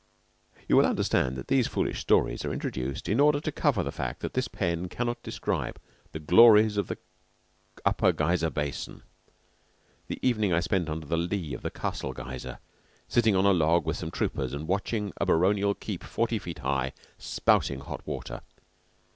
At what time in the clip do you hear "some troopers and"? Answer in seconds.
13.97-14.67